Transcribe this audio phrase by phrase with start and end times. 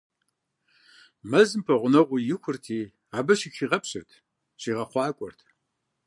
[1.29, 2.79] Мэзым пэгъунэгъуу ихурти,
[3.17, 4.09] абы щыхигъэпщырт,
[4.61, 5.39] щигъэхъуакӏуэрт.